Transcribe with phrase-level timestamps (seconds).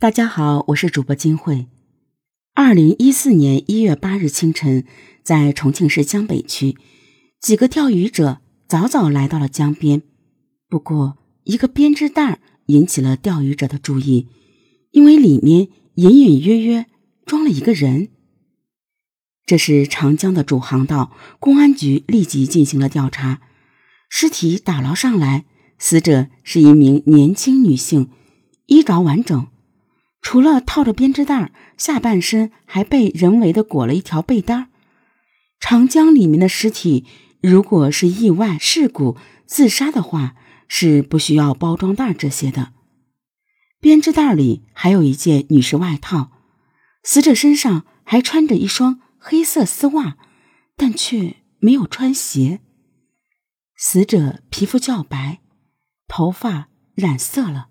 [0.00, 1.66] 大家好，我是主播金慧。
[2.54, 4.84] 二零一四年一月八日清晨，
[5.24, 6.76] 在重庆市江北区，
[7.40, 10.02] 几个钓鱼者早早来到了江边。
[10.68, 14.28] 不过，一个编织袋引起了钓鱼者的注意，
[14.92, 15.66] 因为里面
[15.96, 16.86] 隐隐约约
[17.26, 18.10] 装了一个人。
[19.44, 21.10] 这是长江的主航道，
[21.40, 23.40] 公安局立即进行了调查。
[24.08, 25.46] 尸体打捞上来，
[25.76, 28.10] 死者是一名年轻女性，
[28.66, 29.48] 衣着完整。
[30.30, 34.68] 除了套着编织袋，下半身还被人为的裹了一条被单。
[35.58, 37.06] 长江里面的尸体，
[37.40, 40.34] 如果是意外事故自杀的话，
[40.68, 42.74] 是不需要包装袋这些的。
[43.80, 46.30] 编织袋里还有一件女士外套，
[47.02, 50.18] 死者身上还穿着一双黑色丝袜，
[50.76, 52.60] 但却没有穿鞋。
[53.78, 55.40] 死者皮肤较白，
[56.06, 57.68] 头发染色了。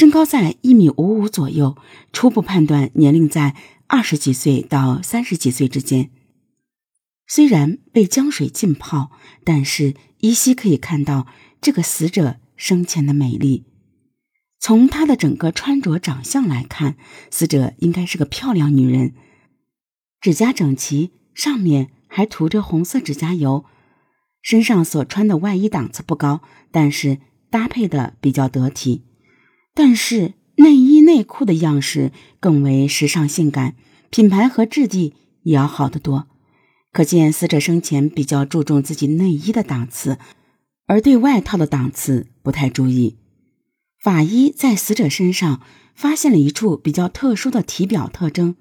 [0.00, 1.76] 身高在一米五五左右，
[2.10, 3.54] 初步判断年龄在
[3.86, 6.08] 二十几岁到三十几岁之间。
[7.26, 9.10] 虽然被江水浸泡，
[9.44, 11.26] 但是依稀可以看到
[11.60, 13.66] 这个死者生前的美丽。
[14.58, 16.96] 从她的整个穿着长相来看，
[17.30, 19.12] 死者应该是个漂亮女人。
[20.22, 23.66] 指甲整齐，上面还涂着红色指甲油。
[24.40, 27.18] 身上所穿的外衣档次不高，但是
[27.50, 29.04] 搭配的比较得体。
[29.74, 33.74] 但是内衣内裤的样式更为时尚性感，
[34.10, 36.26] 品牌和质地也要好得多。
[36.92, 40.18] 可见死者生前比较注重自己内衣的档次，
[40.86, 43.16] 而对外套的档次不太注意。
[44.02, 45.60] 法医在死者身上
[45.94, 48.56] 发现了一处比较特殊的体表特征，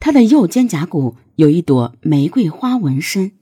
[0.00, 3.32] 他的右肩胛骨有一朵玫瑰花纹身。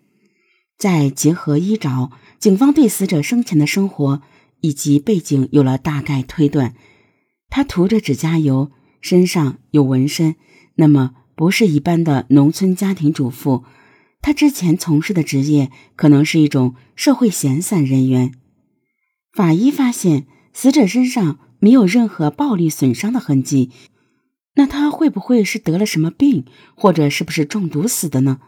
[0.76, 4.22] 再结合衣着，警方对死者生前的生活。
[4.64, 6.74] 以及背景有了大概推断，
[7.50, 8.70] 他涂着指甲油，
[9.02, 10.36] 身上有纹身，
[10.76, 13.64] 那么不是一般的农村家庭主妇，
[14.22, 18.32] 他之前从事的职业可能是一种社会闲散人员。
[19.34, 23.70] 法医发现死者身上没有任何暴力损伤的痕迹，
[24.54, 28.40] 那他会不会是得了什么病，或者是不是中毒死的呢？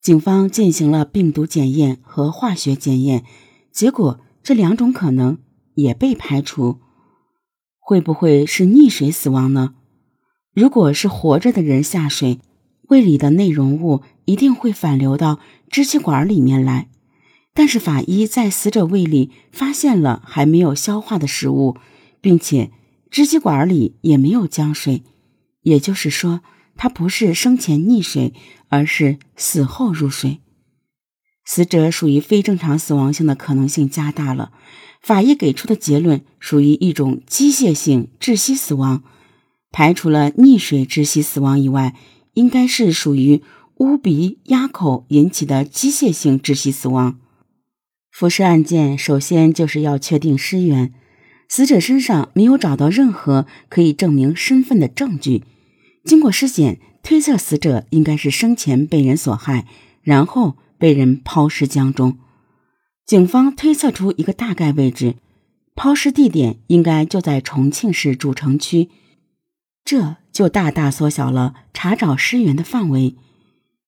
[0.00, 3.26] 警方进行了病毒检验和化学检验，
[3.70, 5.36] 结果这两种可能。
[5.80, 6.78] 也被排除，
[7.78, 9.74] 会不会是溺水死亡呢？
[10.54, 12.40] 如果是活着的人下水，
[12.88, 15.38] 胃里的内容物一定会反流到
[15.68, 16.88] 支气管里面来。
[17.52, 21.76] 但是法医在死者胃里发现了还没有消化的食物，
[22.20, 22.70] 并且
[23.10, 25.02] 支气管里也没有浆水，
[25.62, 26.42] 也就是说，
[26.76, 28.32] 他不是生前溺水，
[28.68, 30.40] 而是死后入水。
[31.52, 34.52] 死者属于非正常死亡性的可能性加大了。
[35.02, 39.02] 法医给出的结论属于一种机械性窒息死亡，
[39.72, 41.96] 排除了溺水窒息死亡以外，
[42.34, 43.42] 应该是属于
[43.78, 47.18] 捂鼻压口引起的机械性窒息死亡。
[48.12, 50.94] 浮尸案件首先就是要确定尸源，
[51.48, 55.42] 死者身上没有找到任何可以证明身份的证据，
[56.04, 59.66] 经过尸检推测，死者应该是生前被人所害，
[60.02, 62.18] 然后被人抛尸江中。
[63.06, 65.16] 警方推测出一个大概位置，
[65.76, 68.88] 抛尸地点应该就在重庆市主城区，
[69.84, 73.14] 这就大大缩小了查找尸源的范围。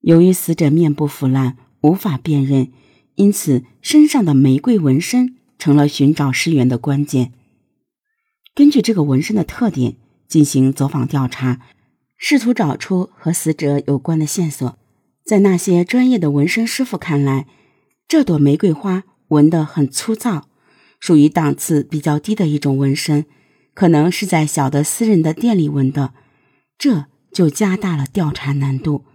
[0.00, 2.70] 由于死者面部腐烂，无法辨认，
[3.14, 7.32] 因此身上的玫瑰纹身成了寻找尸源的关键。
[8.54, 9.96] 根据这个纹身的特点
[10.28, 11.60] 进行走访调查，
[12.18, 14.76] 试图找出和死者有关的线索。
[15.24, 17.46] 在那些专业的纹身师傅看来，
[18.06, 19.04] 这朵玫瑰花。
[19.28, 20.46] 纹的很粗糙，
[21.00, 23.24] 属于档次比较低的一种纹身，
[23.72, 26.12] 可能是在小的私人的店里纹的，
[26.76, 29.06] 这就加大了调查难度。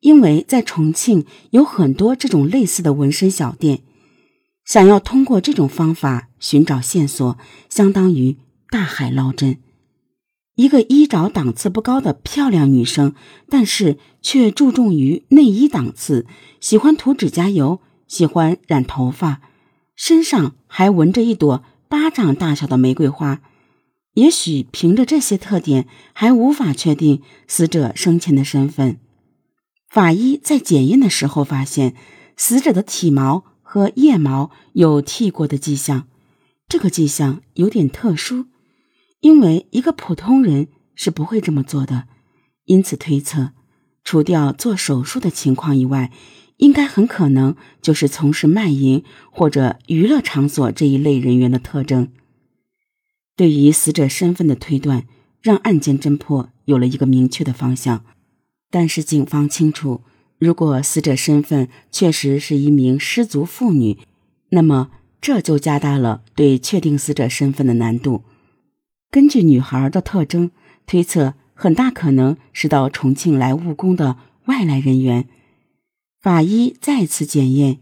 [0.00, 3.82] 因为在重庆有很多这种类似的纹身小店，
[4.64, 7.38] 想要通过这种方法寻找线索，
[7.68, 8.38] 相当于
[8.70, 9.58] 大海捞针。
[10.56, 13.14] 一个衣着档次不高的漂亮女生，
[13.48, 16.26] 但是却注重于内衣档次，
[16.60, 19.40] 喜欢涂指甲油，喜欢染头发。
[19.96, 23.40] 身上还纹着一朵巴掌大小的玫瑰花，
[24.14, 28.98] 也许凭着这些特点，还无法确定死者生前的身份。
[29.88, 31.94] 法医在检验的时候发现，
[32.36, 36.06] 死者的体毛和腋毛有剃过的迹象，
[36.68, 38.46] 这个迹象有点特殊，
[39.20, 42.08] 因为一个普通人是不会这么做的。
[42.64, 43.50] 因此推测，
[44.04, 46.10] 除掉做手术的情况以外。
[46.60, 52.08] 应该很可能就是从事卖淫或者娱乐场所这一类人员的特征。
[53.34, 55.06] 对于死者身份的推断，
[55.40, 58.04] 让案件侦破有了一个明确的方向。
[58.70, 60.02] 但是警方清楚，
[60.38, 63.96] 如果死者身份确实是一名失足妇女，
[64.50, 68.24] 那么这就加大了对确定死者身份的难度。
[69.10, 70.52] 根据女孩的特征
[70.86, 75.28] 推测，很大可能是到重庆来务工的外来人员。
[76.20, 77.80] 法医再次检验，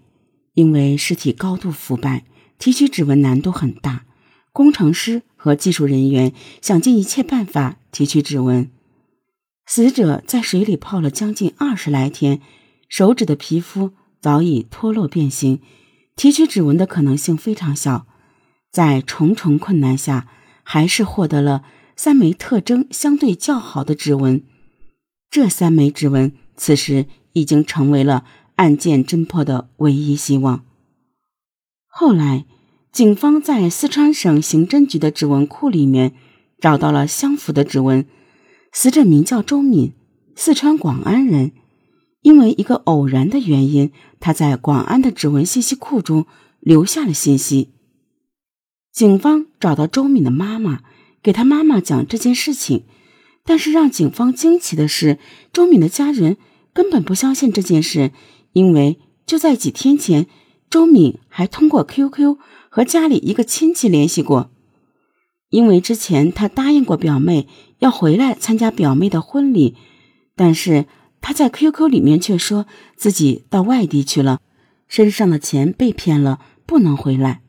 [0.55, 2.25] 因为尸体高度腐败，
[2.59, 4.07] 提取指纹难度很大。
[4.53, 6.33] 工程师和技术人员
[6.63, 8.71] 想尽一切办法提取指纹。
[9.67, 12.41] 死者在水里泡了将近二十来天，
[12.89, 15.61] 手指的皮肤早已脱落变形，
[16.17, 18.07] 提取指纹的可能性非常小。
[18.73, 20.29] 在重重困难下，
[20.71, 21.65] 还是获得了
[21.97, 24.43] 三枚特征相对较好的指纹。
[25.31, 28.25] 这三枚指纹此时已经成为了
[28.57, 30.65] 案件侦破的唯一希望。
[31.87, 32.45] 后来。
[32.91, 36.15] 警方在四川省刑侦局的指纹库里面
[36.59, 38.07] 找到了相符的指纹，
[38.73, 39.93] 死者名叫周敏，
[40.35, 41.53] 四川广安人。
[42.23, 46.27] 因为一个偶然的原因，他在广安的指纹信息库中
[46.61, 47.75] 留下了信息。
[48.93, 50.81] 警方找到周敏的妈妈，
[51.23, 52.85] 给他妈妈讲这件事情，
[53.45, 55.19] 但是让警方惊奇的是，
[55.53, 56.37] 周敏的家人
[56.73, 58.13] 根本不相信这件事，
[58.53, 60.27] 因为就在几天前，
[60.69, 62.37] 周敏还通过 QQ。
[62.71, 64.51] 和家里一个亲戚联系过，
[65.49, 67.49] 因为之前他答应过表妹
[67.79, 69.75] 要回来参加表妹的婚礼，
[70.37, 70.85] 但是
[71.23, 74.41] 他在 QQ 里面却说自己到外地去了，
[74.87, 77.41] 身上的钱被骗了，不能回来。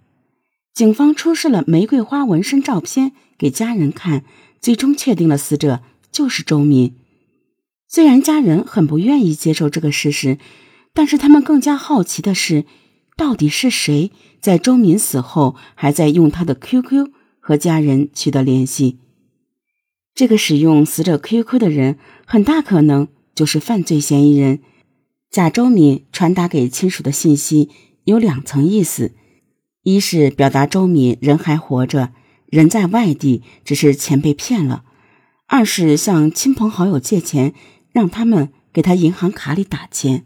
[0.79, 4.23] 警方出示了玫瑰花纹身照片给家人看，
[4.61, 6.95] 最终确定了死者就是周敏。
[7.89, 10.37] 虽然家人很不愿意接受这个事实，
[10.93, 12.63] 但是他们更加好奇的是。
[13.17, 17.09] 到底是谁在周敏死后还在用他的 QQ
[17.41, 18.99] 和家人取得联系？
[20.15, 24.61] 这个使用死者 QQ 的人很大可能就是犯罪嫌疑人。
[25.29, 27.67] 贾周敏传达给亲属的信息
[28.05, 29.11] 有两层意思：
[29.83, 32.11] 一是表达周敏人还活着，
[32.47, 34.83] 人在外地，只是钱被骗了；
[35.47, 37.53] 二是向亲朋好友借钱，
[37.91, 40.25] 让他们给他银行卡里打钱。